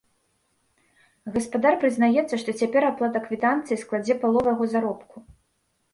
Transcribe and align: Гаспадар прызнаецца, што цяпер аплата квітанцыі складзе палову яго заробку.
Гаспадар 1.35 1.77
прызнаецца, 1.83 2.35
што 2.43 2.49
цяпер 2.63 2.83
аплата 2.91 3.17
квітанцыі 3.29 3.81
складзе 3.85 4.19
палову 4.25 4.49
яго 4.55 4.65
заробку. 4.77 5.17